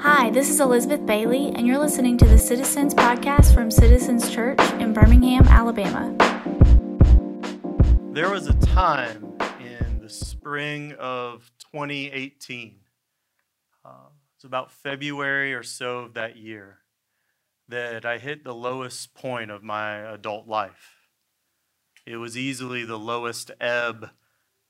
[0.00, 4.60] Hi, this is Elizabeth Bailey, and you're listening to the Citizens Podcast from Citizens Church
[4.74, 6.14] in Birmingham, Alabama.
[8.12, 12.76] There was a time in the spring of 2018,
[13.84, 13.90] uh,
[14.36, 16.78] it's about February or so of that year,
[17.66, 21.08] that I hit the lowest point of my adult life.
[22.06, 24.10] It was easily the lowest ebb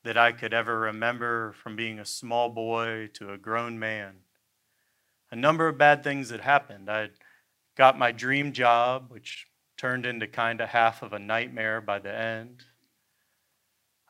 [0.04, 4.20] that I could ever remember from being a small boy to a grown man.
[5.30, 6.90] A number of bad things had happened.
[6.90, 7.10] I
[7.76, 12.12] got my dream job, which turned into kind of half of a nightmare by the
[12.12, 12.64] end.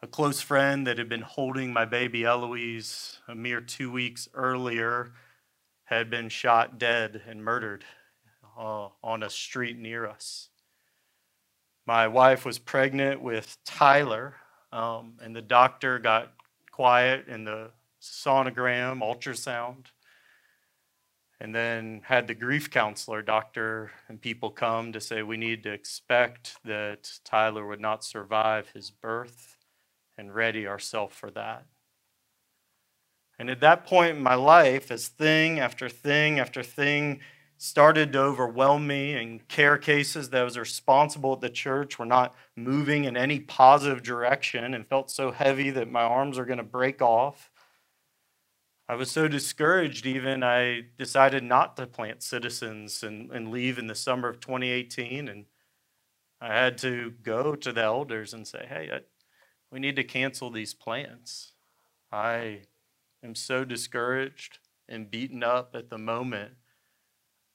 [0.01, 5.13] A close friend that had been holding my baby Eloise a mere two weeks earlier
[5.85, 7.85] had been shot dead and murdered
[8.57, 10.51] uh, on a street near us.
[11.85, 14.37] My wife was pregnant with Tyler,
[14.73, 16.33] um, and the doctor got
[16.71, 19.87] quiet in the sonogram, ultrasound,
[21.41, 25.73] and then had the grief counselor, doctor, and people come to say we need to
[25.73, 29.57] expect that Tyler would not survive his birth
[30.17, 31.65] and ready ourselves for that.
[33.39, 37.21] And at that point in my life, as thing after thing after thing
[37.57, 42.35] started to overwhelm me, and care cases that was responsible at the church were not
[42.57, 46.65] moving in any positive direction and felt so heavy that my arms are going to
[46.65, 47.51] break off.
[48.91, 53.87] I was so discouraged, even, I decided not to plant citizens and, and leave in
[53.87, 55.29] the summer of 2018.
[55.29, 55.45] And
[56.41, 59.01] I had to go to the elders and say, hey, I,
[59.71, 61.53] we need to cancel these plans.
[62.11, 62.61] I
[63.23, 66.53] am so discouraged and beaten up at the moment.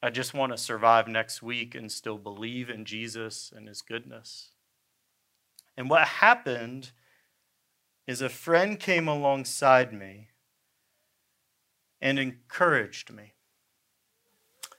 [0.03, 4.49] I just want to survive next week and still believe in Jesus and his goodness.
[5.75, 6.91] And what happened
[8.05, 10.27] is a friend came alongside me
[12.03, 13.31] and encouraged me.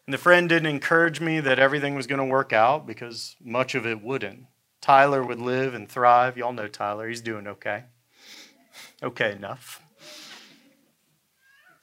[0.06, 3.74] And the friend didn't encourage me that everything was going to work out because much
[3.74, 4.44] of it wouldn't.
[4.82, 6.36] Tyler would live and thrive.
[6.36, 7.84] Y'all know Tyler, he's doing okay.
[9.02, 9.80] Okay, enough.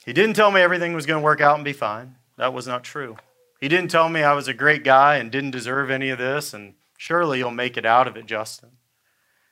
[0.04, 2.14] He didn't tell me everything was going to work out and be fine.
[2.38, 3.16] That was not true.
[3.60, 6.54] He didn't tell me I was a great guy and didn't deserve any of this,
[6.54, 8.70] and surely you'll make it out of it, Justin.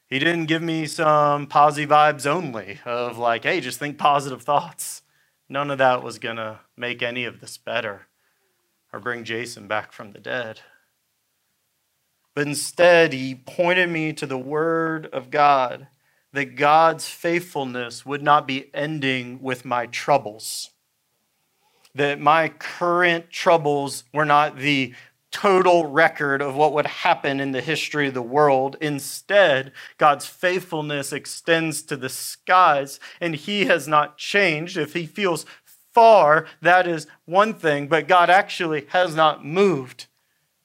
[0.06, 5.02] He didn't give me some positive vibes only of like, hey, just think positive thoughts.
[5.52, 8.06] None of that was going to make any of this better
[8.92, 10.60] or bring Jason back from the dead.
[12.36, 15.88] But instead, he pointed me to the Word of God,
[16.32, 20.70] that God's faithfulness would not be ending with my troubles.
[21.96, 24.94] That my current troubles were not the
[25.30, 28.76] total record of what would happen in the history of the world.
[28.80, 34.76] Instead, God's faithfulness extends to the skies, and He has not changed.
[34.76, 35.46] If He feels
[35.92, 40.06] far, that is one thing, but God actually has not moved.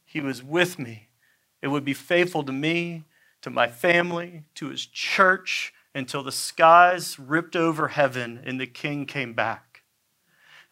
[0.04, 1.06] He was with me
[1.66, 3.06] it would be faithful to me,
[3.42, 9.08] to my family, to his church, until the skies ripped over heaven and the king
[9.08, 9.75] came back.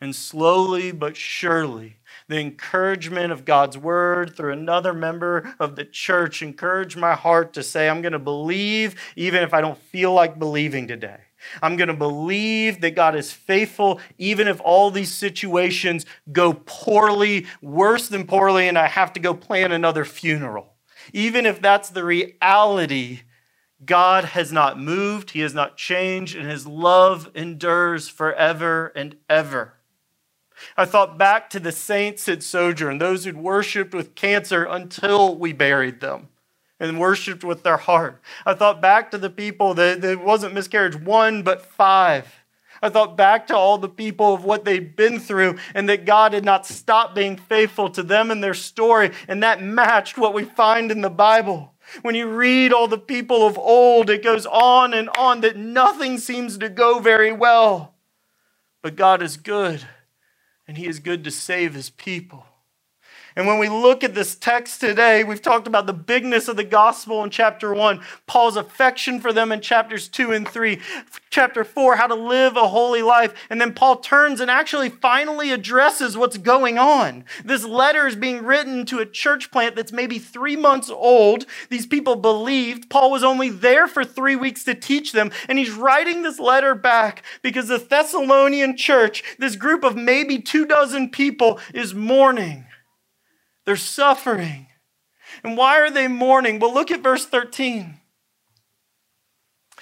[0.04, 1.96] And slowly but surely,
[2.28, 7.64] the encouragement of God's word through another member of the church encouraged my heart to
[7.64, 11.22] say, I'm going to believe even if I don't feel like believing today.
[11.62, 17.48] I'm going to believe that God is faithful, even if all these situations go poorly,
[17.62, 20.74] worse than poorly, and I have to go plan another funeral.
[21.14, 23.22] Even if that's the reality,
[23.86, 29.76] God has not moved, He has not changed, and His love endures forever and ever.
[30.78, 35.54] I thought back to the saints at Sojourn, those who'd worshiped with cancer until we
[35.54, 36.30] buried them
[36.80, 38.22] and worshiped with their heart.
[38.46, 42.44] I thought back to the people that, that wasn't miscarriage one, but five
[42.84, 46.34] I thought back to all the people of what they'd been through and that God
[46.34, 49.12] had not stopped being faithful to them and their story.
[49.30, 51.74] And that matched what we find in the Bible.
[52.02, 56.18] When you read all the people of old, it goes on and on that nothing
[56.18, 57.94] seems to go very well.
[58.82, 59.88] But God is good,
[60.68, 62.46] and He is good to save His people.
[63.36, 66.64] And when we look at this text today, we've talked about the bigness of the
[66.64, 70.80] gospel in chapter one, Paul's affection for them in chapters two and three,
[71.30, 73.34] chapter four, how to live a holy life.
[73.50, 77.26] And then Paul turns and actually finally addresses what's going on.
[77.44, 81.46] This letter is being written to a church plant that's maybe three months old.
[81.70, 85.32] These people believed Paul was only there for three weeks to teach them.
[85.50, 90.66] And he's writing this letter back because the Thessalonian church, this group of maybe two
[90.66, 92.66] dozen people, is mourning.
[93.66, 94.68] They're suffering.
[95.44, 96.60] And why are they mourning?
[96.60, 98.00] Well, look at verse 13.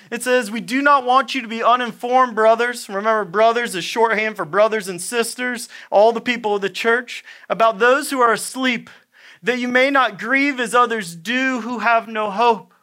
[0.09, 2.89] It says, We do not want you to be uninformed, brothers.
[2.89, 7.79] Remember, brothers is shorthand for brothers and sisters, all the people of the church, about
[7.79, 8.89] those who are asleep,
[9.41, 12.73] that you may not grieve as others do who have no hope.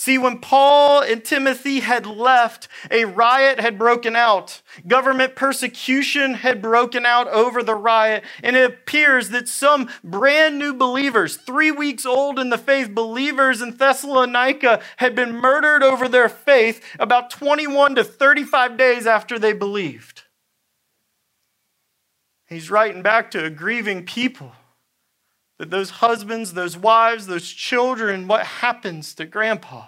[0.00, 4.62] See, when Paul and Timothy had left, a riot had broken out.
[4.86, 10.72] Government persecution had broken out over the riot, and it appears that some brand new
[10.72, 16.28] believers, three weeks old in the faith, believers in Thessalonica, had been murdered over their
[16.28, 20.22] faith about 21 to 35 days after they believed.
[22.46, 24.52] He's writing back to a grieving people
[25.58, 29.86] that those husbands, those wives, those children, what happens to grandpa?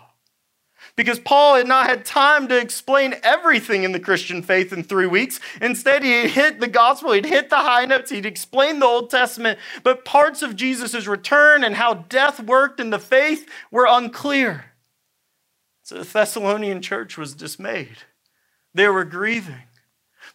[0.96, 5.06] Because Paul had not had time to explain everything in the Christian faith in three
[5.06, 5.38] weeks.
[5.60, 9.58] Instead, he hit the gospel, he'd hit the high notes, he'd explained the Old Testament,
[9.82, 14.72] but parts of Jesus' return and how death worked in the faith were unclear.
[15.82, 17.98] So the Thessalonian church was dismayed.
[18.74, 19.62] They were grieving.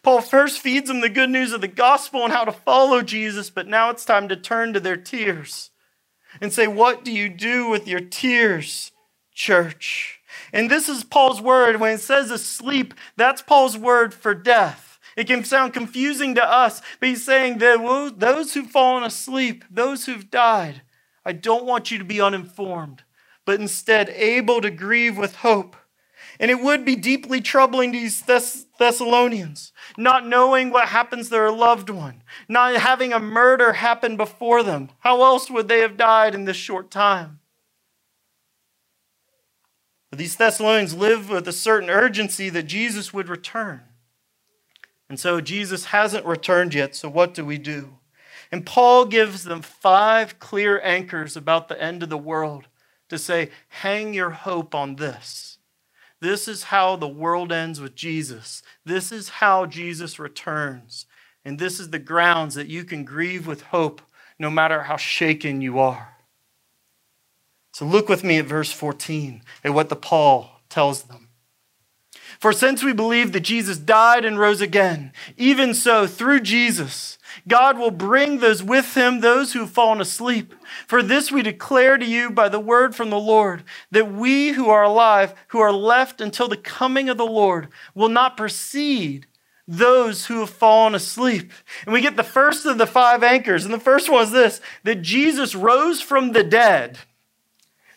[0.06, 3.50] Paul first feeds them the good news of the gospel and how to follow Jesus,
[3.50, 5.72] but now it's time to turn to their tears
[6.40, 8.92] and say, What do you do with your tears,
[9.34, 10.20] church?
[10.52, 11.80] And this is Paul's word.
[11.80, 15.00] When it says asleep, that's Paul's word for death.
[15.16, 20.06] It can sound confusing to us, but he's saying that those who've fallen asleep, those
[20.06, 20.82] who've died,
[21.24, 23.02] I don't want you to be uninformed,
[23.44, 25.74] but instead able to grieve with hope.
[26.38, 28.20] And it would be deeply troubling to these
[28.78, 34.62] Thessalonians, not knowing what happens to their loved one, not having a murder happen before
[34.62, 34.90] them.
[35.00, 37.40] How else would they have died in this short time?
[40.10, 43.82] But these Thessalonians live with a certain urgency that Jesus would return.
[45.08, 47.98] And so Jesus hasn't returned yet, so what do we do?
[48.50, 52.66] And Paul gives them five clear anchors about the end of the world
[53.08, 55.55] to say, hang your hope on this.
[56.26, 58.64] This is how the world ends with Jesus.
[58.84, 61.06] This is how Jesus returns.
[61.44, 64.02] And this is the grounds that you can grieve with hope
[64.36, 66.16] no matter how shaken you are.
[67.72, 71.28] So look with me at verse 14 at what the Paul tells them.
[72.40, 77.15] For since we believe that Jesus died and rose again, even so, through Jesus,
[77.48, 80.54] God will bring those with him, those who have fallen asleep.
[80.86, 83.62] For this we declare to you by the word from the Lord,
[83.92, 88.08] that we who are alive, who are left until the coming of the Lord, will
[88.08, 89.26] not precede
[89.68, 91.52] those who have fallen asleep.
[91.84, 93.64] And we get the first of the five anchors.
[93.64, 96.98] And the first one is this that Jesus rose from the dead.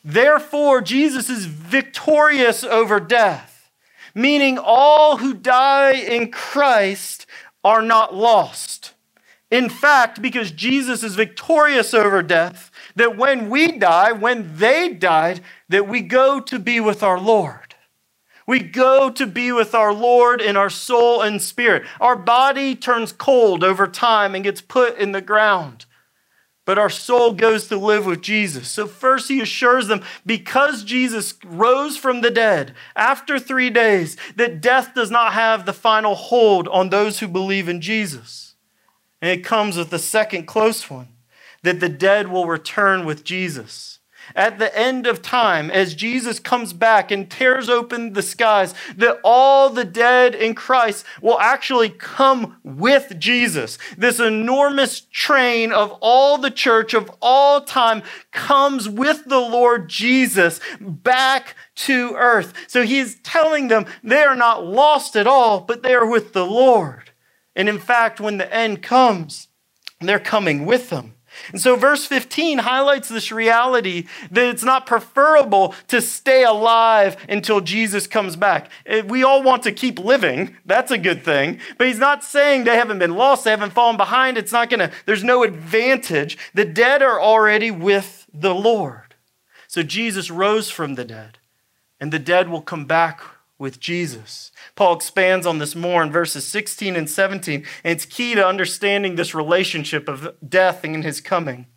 [0.04, 3.70] Therefore, Jesus is victorious over death,
[4.16, 7.26] meaning all who die in Christ
[7.64, 8.94] are not lost.
[9.52, 15.42] In fact, because Jesus is victorious over death, that when we die, when they died,
[15.70, 17.76] that we go to be with our Lord.
[18.46, 21.84] We go to be with our Lord in our soul and spirit.
[22.00, 25.86] Our body turns cold over time and gets put in the ground
[26.70, 28.68] but our soul goes to live with Jesus.
[28.68, 34.62] So, first, he assures them because Jesus rose from the dead after three days, that
[34.62, 38.49] death does not have the final hold on those who believe in Jesus.
[39.22, 41.10] And it comes with the second close one
[41.64, 44.00] that the dead will return with Jesus
[44.36, 49.20] at the end of time, as Jesus comes back and tears open the skies, that
[49.24, 53.78] all the dead in Christ will actually come with Jesus.
[53.98, 60.60] This enormous train of all the church of all time comes with the Lord Jesus
[60.80, 62.54] back to earth.
[62.68, 66.34] So he is telling them they are not lost at all, but they are with
[66.34, 67.09] the Lord.
[67.60, 69.50] And in fact, when the end comes,
[70.00, 71.16] they're coming with them.
[71.52, 77.60] And so, verse 15 highlights this reality that it's not preferable to stay alive until
[77.60, 78.72] Jesus comes back.
[78.86, 80.56] Eh, we all want to keep living.
[80.66, 81.60] That's a good thing.
[81.78, 84.38] But he's not saying they haven't been lost, they haven't fallen behind.
[84.38, 86.38] It's not going to, there's no advantage.
[86.54, 89.16] The dead are already with the Lord.
[89.68, 91.40] So, Jesus rose from the dead,
[92.00, 93.22] and the dead will come back
[93.60, 94.52] with Jesus.
[94.76, 99.16] Paul expands on this more in verses 16 and 17, and it's key to understanding
[99.16, 101.68] this relationship of death and his coming.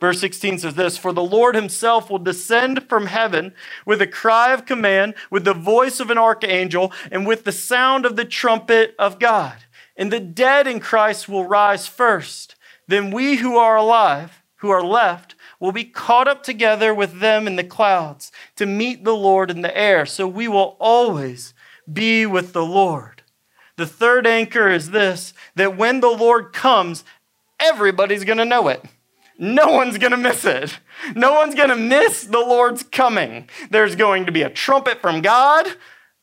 [0.00, 3.52] Verse 16 says this For the Lord himself will descend from heaven
[3.84, 8.06] with a cry of command, with the voice of an archangel, and with the sound
[8.06, 9.56] of the trumpet of God.
[9.96, 12.54] And the dead in Christ will rise first.
[12.86, 15.33] Then we who are alive, who are left,
[15.64, 19.62] will be caught up together with them in the clouds to meet the Lord in
[19.62, 20.04] the air.
[20.04, 21.54] So we will always
[21.90, 23.22] be with the Lord.
[23.76, 27.02] The third anchor is this that when the Lord comes,
[27.58, 28.84] everybody's going to know it.
[29.38, 30.78] No one's going to miss it.
[31.16, 33.48] No one's going to miss the Lord's coming.
[33.70, 35.66] There's going to be a trumpet from God.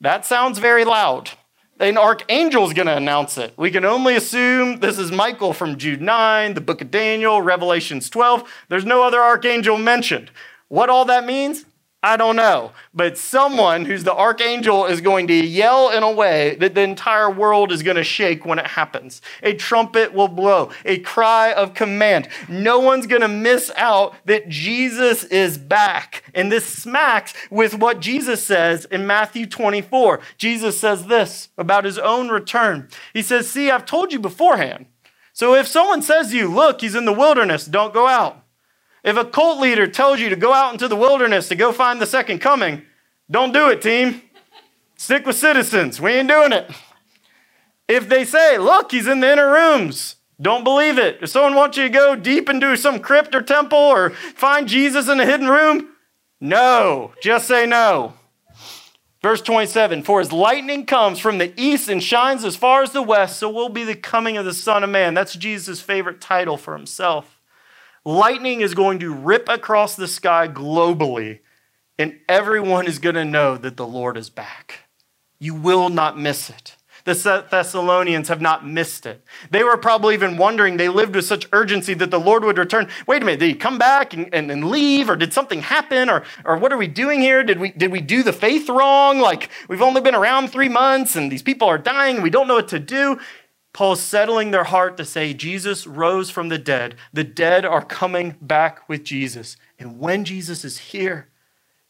[0.02, 1.32] That sounds very loud.
[1.82, 3.56] An archangel is going to announce it.
[3.58, 8.08] We can only assume this is Michael from Jude 9, the book of Daniel, Revelations
[8.08, 8.48] 12.
[8.70, 10.30] There's no other archangel mentioned.
[10.68, 11.66] What all that means,
[12.04, 12.72] I don't know.
[12.96, 17.30] But someone who's the archangel is going to yell in a way that the entire
[17.30, 19.22] world is going to shake when it happens.
[19.44, 22.28] A trumpet will blow, a cry of command.
[22.50, 26.24] No one's going to miss out that Jesus is back.
[26.34, 30.22] And this smacks with what Jesus says in Matthew 24.
[30.38, 32.90] Jesus says this about his own return.
[33.14, 34.88] He says, See, I've told you beforehand.
[35.34, 38.41] So if someone says to you, Look, he's in the wilderness, don't go out.
[39.04, 42.00] If a cult leader tells you to go out into the wilderness to go find
[42.00, 42.84] the second coming,
[43.30, 44.22] don't do it, team.
[44.96, 46.00] Stick with citizens.
[46.00, 46.70] We ain't doing it.
[47.88, 51.20] If they say, look, he's in the inner rooms, don't believe it.
[51.22, 55.10] If someone wants you to go deep into some crypt or temple or find Jesus
[55.10, 55.90] in a hidden room,
[56.40, 57.14] no.
[57.22, 58.14] Just say no.
[59.22, 63.04] Verse 27 For as lightning comes from the east and shines as far as the
[63.04, 65.14] west, so will be the coming of the Son of Man.
[65.14, 67.41] That's Jesus' favorite title for himself.
[68.04, 71.40] Lightning is going to rip across the sky globally,
[72.00, 74.86] and everyone is going to know that the Lord is back.
[75.40, 76.76] You will not miss it.
[77.04, 79.24] The Thessalonians have not missed it.
[79.50, 82.90] They were probably even wondering, they lived with such urgency that the Lord would return.
[83.08, 85.10] Wait a minute, did he come back and, and, and, leave?
[85.10, 86.10] Or did something happen?
[86.10, 87.44] Or, or what are we doing here?
[87.44, 89.20] Did we, did we do the faith wrong?
[89.20, 92.56] Like, we've only been around three months and these people are dying we don't know
[92.56, 93.20] what to do.
[93.74, 96.96] Paul's settling their heart to say Jesus rose from the dead.
[97.14, 99.56] The dead are coming back with Jesus.
[99.80, 101.30] And when Jesus is here,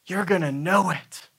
[0.06, 1.30] you're going to know it.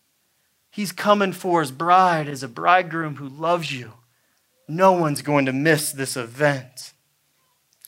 [0.71, 3.93] He's coming for his bride as a bridegroom who loves you.
[4.67, 6.92] No one's going to miss this event.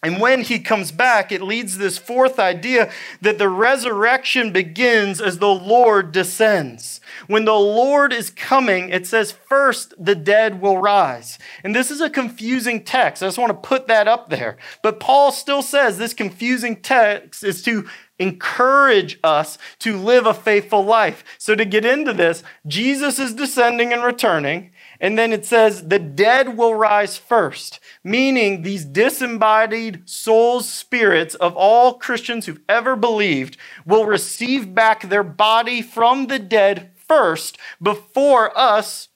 [0.04, 2.92] And when he comes back, it leads this fourth idea
[3.23, 7.00] that the resurrection begins as the Lord descends.
[7.26, 11.38] When the Lord is coming, it says, first the dead will rise.
[11.64, 13.23] And this is a confusing text.
[13.23, 14.58] I just want to put that up there.
[14.82, 20.84] But Paul still says this confusing text is to encourage us to live a faithful
[20.84, 21.25] life.
[21.38, 24.70] So to get into this, Jesus is descending and returning.
[25.00, 31.56] And then it says, the dead will rise first, meaning these disembodied souls, spirits of
[31.56, 33.56] all Christians who've ever believed
[33.87, 39.08] will receive back their body from the dead first before us.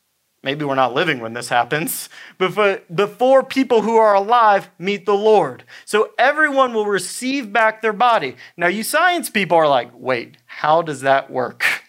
[0.42, 5.14] Maybe we're not living when this happens, but before people who are alive meet the
[5.14, 5.64] Lord.
[5.84, 8.36] So everyone will receive back their body.
[8.56, 11.82] Now, you science people are like, wait, how does that work?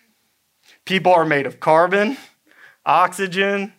[0.83, 2.17] People are made of carbon,
[2.85, 3.73] oxygen,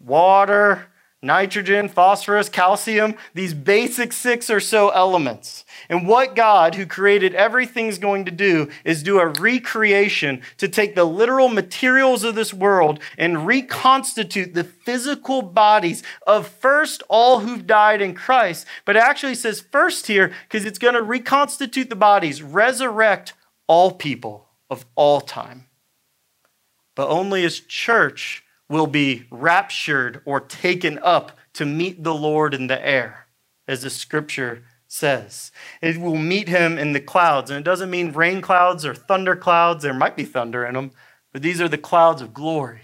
[0.00, 0.86] water,
[1.26, 5.64] nitrogen, phosphorus, calcium, these basic six or so elements.
[5.88, 10.68] And what God, who created everything, is going to do is do a recreation to
[10.68, 17.40] take the literal materials of this world and reconstitute the physical bodies of first all
[17.40, 18.66] who've died in Christ.
[18.84, 23.34] But it actually says first here because it's going to reconstitute the bodies, resurrect
[23.66, 25.66] all people of all time.
[26.94, 32.66] But only as church will be raptured or taken up to meet the Lord in
[32.66, 33.26] the air,
[33.68, 35.52] as the scripture says.
[35.80, 37.50] It will meet him in the clouds.
[37.50, 39.82] And it doesn't mean rain clouds or thunder clouds.
[39.82, 40.92] There might be thunder in them,
[41.32, 42.82] but these are the clouds of glory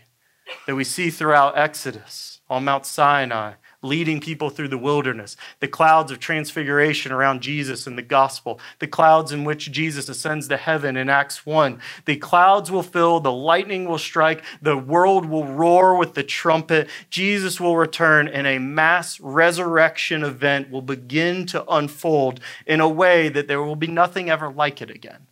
[0.66, 6.10] that we see throughout Exodus on Mount Sinai leading people through the wilderness, the clouds
[6.12, 10.96] of transfiguration around Jesus in the gospel, the clouds in which Jesus ascends to heaven
[10.96, 11.80] in Acts 1.
[12.04, 16.88] The clouds will fill, the lightning will strike, the world will roar with the trumpet.
[17.10, 23.28] Jesus will return, and a mass resurrection event will begin to unfold in a way
[23.28, 25.26] that there will be nothing ever like it again.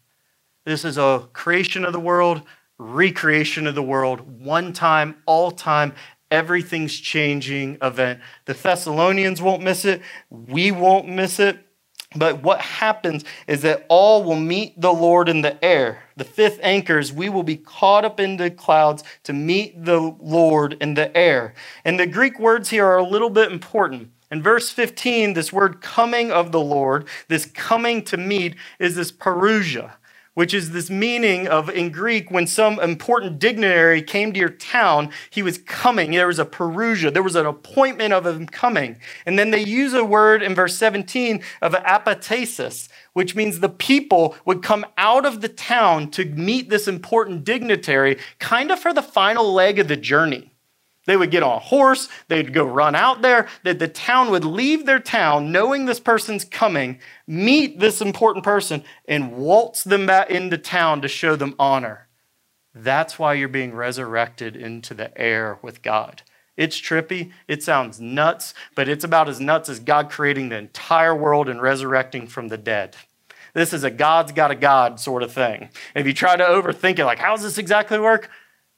[0.64, 2.42] This is a creation of the world,
[2.78, 5.95] recreation of the world, one time, all time,
[6.31, 8.21] everything's changing event.
[8.47, 11.59] The Thessalonians won't miss it, we won't miss it.
[12.17, 16.03] But what happens is that all will meet the Lord in the air.
[16.17, 20.77] The fifth anchors, we will be caught up in the clouds to meet the Lord
[20.81, 21.55] in the air.
[21.85, 24.11] And the Greek words here are a little bit important.
[24.29, 29.13] In verse 15, this word coming of the Lord, this coming to meet, is this
[29.13, 29.93] parousia
[30.35, 35.11] which is this meaning of in Greek, when some important dignitary came to your town,
[35.31, 36.13] he was coming.
[36.13, 38.99] There was a parousia, there was an appointment of him coming.
[39.27, 44.37] And then they use a word in verse 17 of apantesis, which means the people
[44.45, 49.03] would come out of the town to meet this important dignitary, kind of for the
[49.03, 50.50] final leg of the journey.
[51.07, 54.45] They would get on a horse, they'd go run out there, that the town would
[54.45, 60.30] leave their town knowing this person's coming, meet this important person, and waltz them back
[60.30, 62.09] into town to show them honor.
[62.75, 66.23] That's why you're being resurrected into the air with God.
[66.57, 67.33] It's trippy.
[67.49, 71.62] It sounds nuts, but it's about as nuts as God creating the entire world and
[71.62, 72.97] resurrecting from the dead.
[73.54, 75.71] This is a God's got a God sort of thing.
[75.95, 78.30] If you try to overthink it, like, how does this exactly work?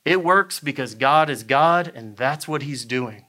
[0.04, 3.26] It works because God is God, and that's what He's doing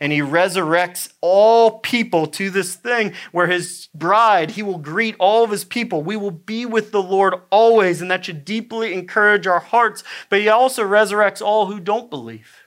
[0.00, 5.44] and he resurrects all people to this thing where his bride, he will greet all
[5.44, 6.02] of his people.
[6.02, 10.02] We will be with the Lord always, and that should deeply encourage our hearts.
[10.28, 12.64] But he also resurrects all who don't believe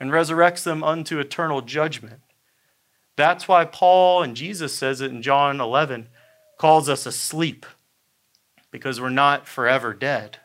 [0.00, 2.20] and resurrects them unto eternal judgment.
[3.16, 6.08] That's why Paul and Jesus says it in John 11
[6.58, 7.66] calls us asleep
[8.70, 10.38] because we're not forever dead,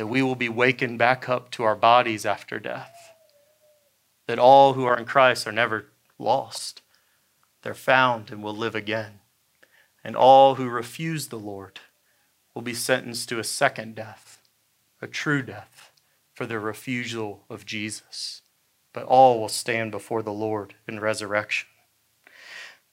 [0.00, 3.12] that we will be wakened back up to our bodies after death
[4.26, 5.88] that all who are in Christ are never
[6.18, 6.80] lost.
[7.60, 9.20] They're found and will live again.
[10.02, 11.80] And all who refuse the Lord
[12.54, 14.40] will be sentenced to a second death,
[15.02, 15.92] a true death,
[16.32, 18.40] for their refusal of Jesus.
[18.94, 21.68] But all will stand before the Lord in resurrection.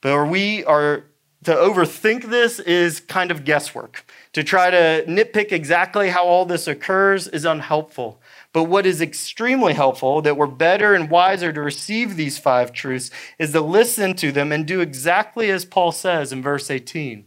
[0.02, 1.04] But we are
[1.44, 4.04] to overthink this is kind of guesswork.
[4.32, 8.20] To try to nitpick exactly how all this occurs is unhelpful.
[8.52, 13.10] But what is extremely helpful, that we're better and wiser to receive these five truths,
[13.38, 17.24] is to listen to them and do exactly as Paul says in verse 18.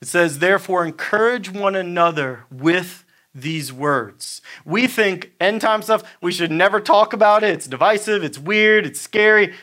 [0.00, 4.42] It says, Therefore, encourage one another with these words.
[4.64, 7.50] We think end time stuff, we should never talk about it.
[7.50, 9.54] It's divisive, it's weird, it's scary.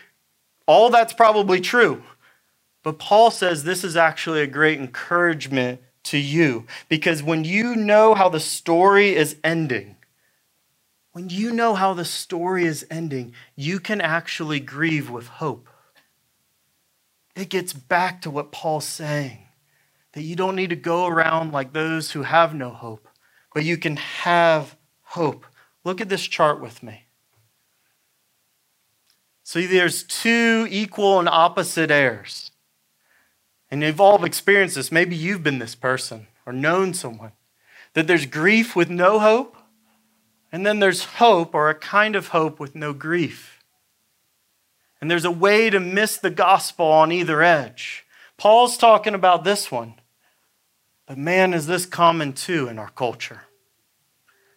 [0.70, 2.04] All that's probably true.
[2.84, 6.68] But Paul says this is actually a great encouragement to you.
[6.88, 9.96] Because when you know how the story is ending,
[11.12, 15.68] when you know how the story is ending, you can actually grieve with hope.
[17.36, 19.48] It gets back to what Paul's saying
[20.14, 23.08] that you don't need to go around like those who have no hope,
[23.56, 25.48] but you can have hope.
[25.84, 27.06] Look at this chart with me.
[29.50, 32.52] See, there's two equal and opposite heirs.
[33.72, 34.92] And you've all experienced this.
[34.92, 37.32] Maybe you've been this person or known someone.
[37.96, 39.58] That there's grief with no hope,
[40.52, 43.64] and then there's hope or a kind of hope with no grief.
[45.02, 48.06] And there's a way to miss the gospel on either edge.
[48.38, 49.96] Paul's talking about this one.
[51.08, 53.46] But man, is this common too in our culture.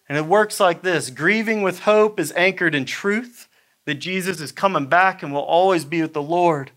[0.06, 3.48] And it works like this grieving with hope is anchored in truth
[3.84, 6.70] that Jesus is coming back and will always be with the Lord.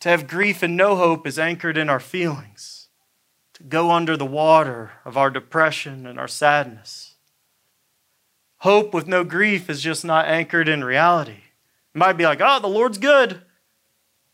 [0.00, 2.88] To have grief and no hope is anchored in our feelings.
[3.54, 7.14] To go under the water of our depression and our sadness.
[8.58, 11.42] Hope with no grief is just not anchored in reality.
[11.94, 13.42] It might be like, oh, the Lord's good,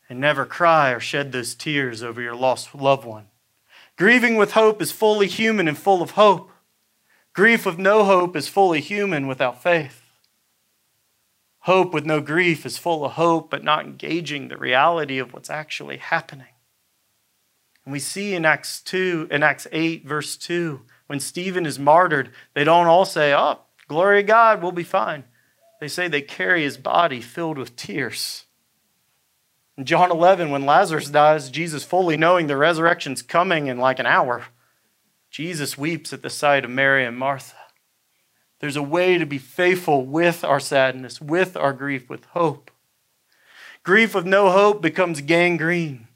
[0.08, 3.26] and never cry or shed those tears over your lost loved one.
[3.96, 6.50] Grieving with hope is fully human and full of hope.
[7.32, 10.05] Grief with no hope is fully human without faith.
[11.66, 15.50] Hope with no grief is full of hope, but not engaging the reality of what's
[15.50, 16.54] actually happening.
[17.84, 22.30] And we see in Acts 2, in Acts 8, verse 2, when Stephen is martyred,
[22.54, 25.24] they don't all say, Oh, glory to God, we'll be fine.
[25.80, 28.44] They say they carry his body filled with tears.
[29.76, 34.06] In John 11, when Lazarus dies, Jesus, fully knowing the resurrection's coming in like an
[34.06, 34.44] hour,
[35.32, 37.56] Jesus weeps at the sight of Mary and Martha.
[38.58, 42.70] There's a way to be faithful with our sadness, with our grief, with hope.
[43.82, 46.08] Grief with no hope becomes gangrene.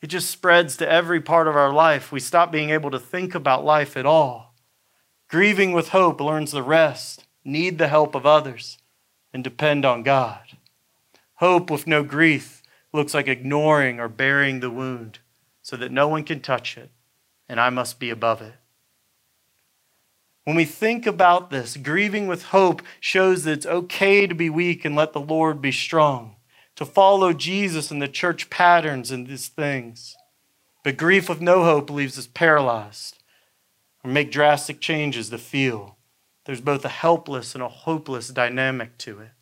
[0.00, 2.12] It just spreads to every part of our life.
[2.12, 4.54] We stop being able to think about life at all.
[5.28, 8.78] Grieving with hope learns the rest, need the help of others,
[9.32, 10.56] and depend on God.
[11.34, 15.18] Hope with no grief looks like ignoring or burying the wound
[15.60, 16.90] so that no one can touch it,
[17.48, 18.54] and I must be above it.
[20.48, 24.86] When we think about this, grieving with hope shows that it's okay to be weak
[24.86, 26.36] and let the Lord be strong,
[26.76, 30.16] to follow Jesus and the church patterns and these things.
[30.84, 33.22] But grief with no hope leaves us paralyzed
[34.02, 35.98] or make drastic changes to feel.
[36.46, 39.32] There's both a helpless and a hopeless dynamic to it.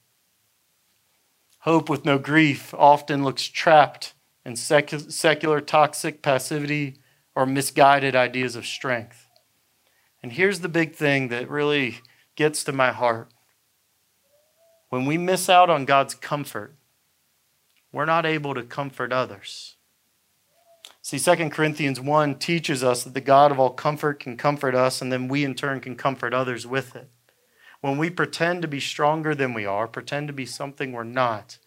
[1.60, 4.12] Hope with no grief often looks trapped
[4.44, 6.96] in secular toxic passivity
[7.36, 9.25] or misguided ideas of strength.
[10.26, 12.00] And here's the big thing that really
[12.34, 13.28] gets to my heart.
[14.88, 16.74] When we miss out on God's comfort,
[17.92, 19.76] we're not able to comfort others.
[21.00, 25.00] See, 2 Corinthians 1 teaches us that the God of all comfort can comfort us,
[25.00, 27.08] and then we in turn can comfort others with it.
[27.80, 31.58] When we pretend to be stronger than we are, pretend to be something we're not,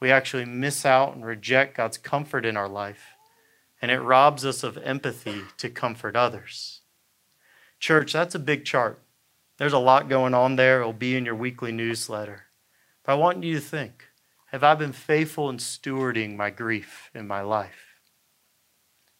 [0.00, 3.08] we actually miss out and reject God's comfort in our life,
[3.82, 6.80] and it robs us of empathy to comfort others.
[7.86, 9.00] Church, that's a big chart.
[9.58, 10.80] There's a lot going on there.
[10.80, 12.46] It'll be in your weekly newsletter.
[13.04, 14.06] But I want you to think
[14.46, 18.00] have I been faithful in stewarding my grief in my life?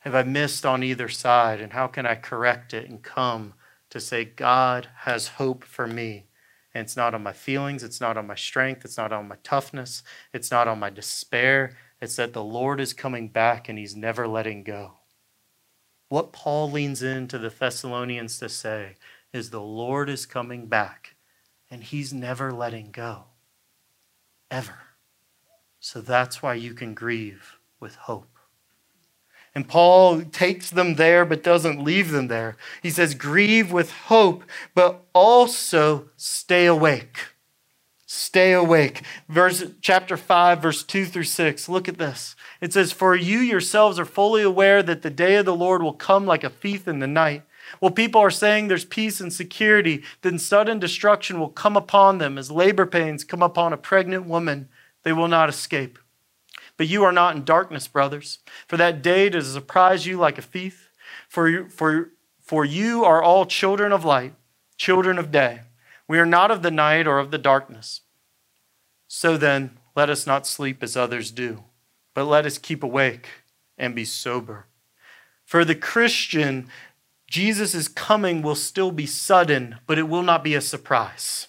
[0.00, 1.60] Have I missed on either side?
[1.60, 3.54] And how can I correct it and come
[3.90, 6.26] to say, God has hope for me?
[6.74, 9.36] And it's not on my feelings, it's not on my strength, it's not on my
[9.44, 10.02] toughness,
[10.32, 11.76] it's not on my despair.
[12.00, 14.94] It's that the Lord is coming back and he's never letting go.
[16.08, 18.96] What Paul leans into the Thessalonians to say
[19.32, 21.16] is the Lord is coming back
[21.70, 23.24] and he's never letting go.
[24.50, 24.78] Ever.
[25.80, 28.28] So that's why you can grieve with hope.
[29.54, 32.56] And Paul takes them there but doesn't leave them there.
[32.82, 37.35] He says, Grieve with hope, but also stay awake.
[38.16, 39.02] Stay awake.
[39.28, 41.68] Verse chapter 5, verse 2 through 6.
[41.68, 42.34] Look at this.
[42.62, 45.92] It says, For you yourselves are fully aware that the day of the Lord will
[45.92, 47.42] come like a thief in the night.
[47.78, 52.38] Well, people are saying there's peace and security, then sudden destruction will come upon them
[52.38, 54.70] as labor pains come upon a pregnant woman.
[55.02, 55.98] They will not escape.
[56.78, 60.42] But you are not in darkness, brothers, for that day does surprise you like a
[60.42, 60.90] thief.
[61.28, 64.34] For you, for, for you are all children of light,
[64.78, 65.60] children of day.
[66.08, 68.00] We are not of the night or of the darkness.
[69.08, 71.64] So then, let us not sleep as others do,
[72.14, 73.28] but let us keep awake
[73.78, 74.66] and be sober.
[75.44, 76.68] For the Christian,
[77.28, 81.48] Jesus' coming will still be sudden, but it will not be a surprise.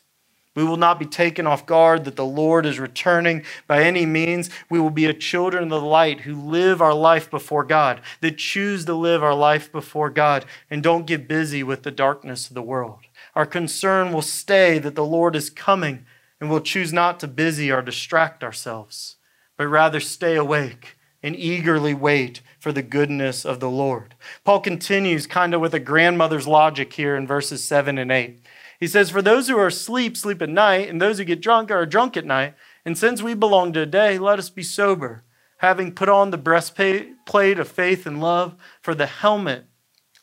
[0.58, 4.50] We will not be taken off guard that the Lord is returning by any means.
[4.72, 8.40] We will be a children of the light who live our life before God, that
[8.40, 12.56] choose to live our life before God and don't get busy with the darkness of
[12.56, 13.02] the world.
[13.36, 16.08] Our concern will stay that the Lord is coming
[16.40, 19.16] and we'll choose not to busy or distract ourselves,
[19.58, 24.16] but rather stay awake and eagerly wait for the goodness of the Lord.
[24.44, 28.40] Paul continues kind of with a grandmother's logic here in verses 7 and 8.
[28.80, 31.72] He says, For those who are asleep, sleep at night, and those who get drunk
[31.72, 32.54] are drunk at night.
[32.86, 35.24] And since we belong to a day, let us be sober,
[35.58, 39.66] having put on the breastplate of faith and love, for the helmet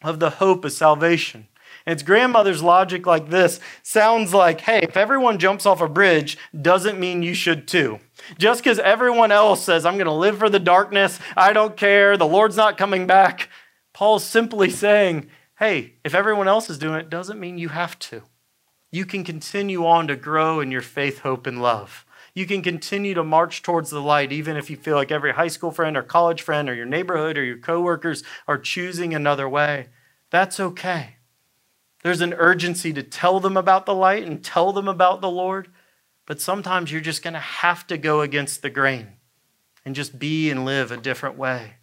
[0.03, 1.49] of the hope of salvation.
[1.87, 6.99] It's grandmother's logic like this sounds like, hey, if everyone jumps off a bridge, doesn't
[6.99, 8.01] mean you should too.
[8.39, 12.17] Just because everyone else says, I'm going to live for the darkness, I don't care,
[12.17, 13.51] the Lord's not coming back,
[13.93, 18.23] Paul's simply saying, hey, if everyone else is doing it, doesn't mean you have to
[18.95, 22.07] you can continue on to grow in your faith, hope, and love.
[22.33, 25.49] You can continue to march towards the light, even if you feel like every high
[25.49, 29.89] school friend or college friend or your neighborhood or your coworkers are choosing another way.
[30.31, 31.14] That's okay.
[32.05, 35.69] There's an urgency to tell them about the light and tell them about the Lord,
[36.27, 39.15] but sometimes you're just going to have to go against the grain
[39.87, 41.77] and just be and live a different way.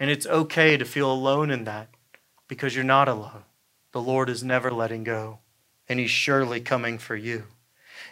[0.00, 1.90] And it's okay to feel alone in that
[2.48, 3.44] because you're not alone.
[3.92, 5.40] The Lord is never letting go
[5.90, 7.44] and he's surely coming for you.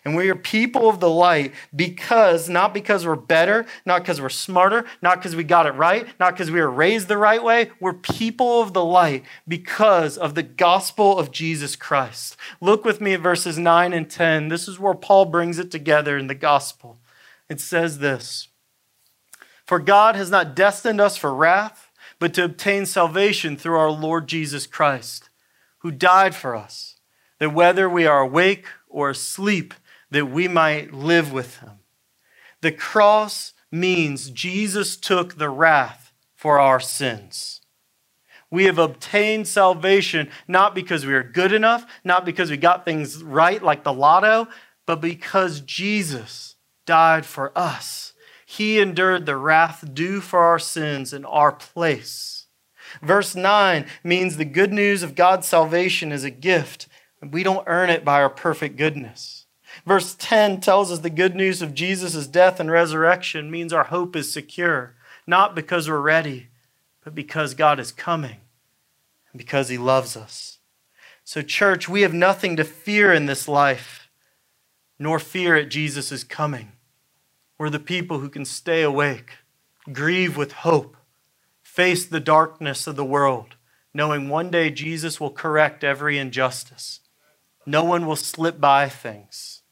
[0.04, 4.28] And we are people of the light because, not because we're better, not because we're
[4.28, 7.70] smarter, not because we got it right, not because we were raised the right way.
[7.80, 12.36] We're people of the light because of the gospel of Jesus Christ.
[12.60, 14.48] Look with me at verses 9 and 10.
[14.48, 16.98] This is where Paul brings it together in the gospel.
[17.48, 18.48] It says this
[19.64, 24.26] For God has not destined us for wrath, but to obtain salvation through our Lord
[24.26, 25.30] Jesus Christ,
[25.78, 26.94] who died for us
[27.38, 29.74] that whether we are awake or asleep,
[30.10, 31.80] that we might live with him.
[32.60, 37.60] The cross means Jesus took the wrath for our sins.
[38.50, 43.22] We have obtained salvation not because we are good enough, not because we got things
[43.22, 44.46] right like the lotto,
[44.86, 46.54] but because Jesus
[46.86, 48.12] died for us.
[48.46, 52.46] He endured the wrath due for our sins in our place.
[53.02, 56.86] Verse 9 means the good news of God's salvation is a gift
[57.32, 59.46] we don't earn it by our perfect goodness.
[59.86, 64.14] Verse 10 tells us the good news of Jesus' death and resurrection means our hope
[64.14, 64.94] is secure,
[65.26, 66.48] not because we're ready,
[67.02, 68.36] but because God is coming
[69.32, 70.58] and because He loves us.
[71.24, 74.08] So, church, we have nothing to fear in this life,
[74.98, 76.72] nor fear at Jesus' coming.
[77.58, 79.30] We're the people who can stay awake,
[79.92, 80.96] grieve with hope,
[81.62, 83.56] face the darkness of the world,
[83.92, 87.00] knowing one day Jesus will correct every injustice
[87.66, 89.62] no one will slip by things.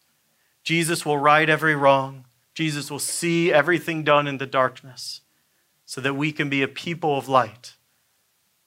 [0.64, 2.26] Jesus will right every wrong.
[2.54, 5.22] Jesus will see everything done in the darkness
[5.84, 7.74] so that we can be a people of light,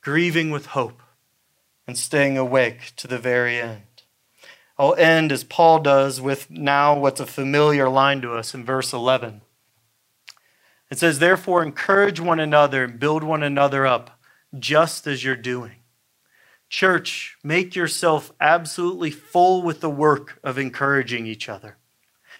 [0.01, 1.01] grieving with hope
[1.87, 3.81] and staying awake to the very end.
[4.77, 8.91] I'll end as Paul does with now what's a familiar line to us in verse
[8.91, 9.41] 11.
[10.91, 14.19] It says, Therefore, encourage one another and build one another up,
[14.57, 15.77] just as you're doing.
[16.69, 21.77] Church, make yourself absolutely full with the work of encouraging each other.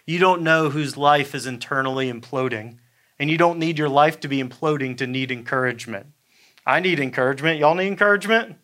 [0.06, 2.78] You don't know whose life is internally imploding,
[3.18, 6.08] and you don't need your life to be imploding to need encouragement.
[6.66, 7.60] I need encouragement.
[7.60, 8.58] Y'all need encouragement?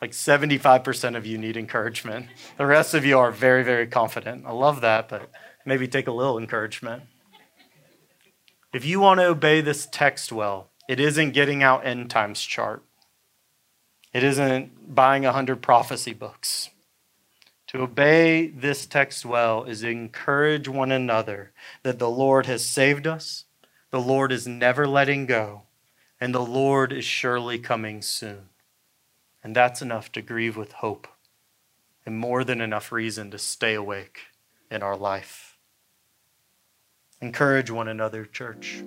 [0.00, 2.26] Like 75% of you need encouragement.
[2.56, 4.44] The rest of you are very, very confident.
[4.46, 5.30] I love that, but
[5.64, 7.02] maybe take a little encouragement.
[8.72, 12.82] If you want to obey this text well, it isn't getting out end times chart.
[14.12, 16.70] It isn't buying 100 prophecy books.
[17.68, 23.44] To obey this text well is encourage one another that the Lord has saved us,
[23.90, 25.62] the Lord is never letting go,
[26.20, 28.48] and the Lord is surely coming soon.
[29.44, 31.08] And that's enough to grieve with hope
[32.06, 34.20] and more than enough reason to stay awake
[34.70, 35.58] in our life.
[37.20, 38.82] Encourage one another, church.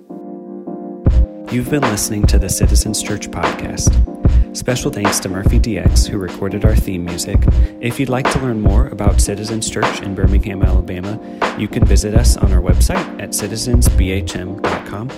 [1.52, 4.11] You've been listening to the Citizens Church podcast.
[4.54, 7.38] Special thanks to Murphy DX, who recorded our theme music.
[7.80, 11.18] If you'd like to learn more about Citizens Church in Birmingham, Alabama,
[11.58, 15.10] you can visit us on our website at citizensbhm.com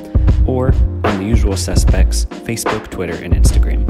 [0.47, 0.69] or
[1.05, 3.85] on the usual suspects Facebook, Twitter, and Instagram.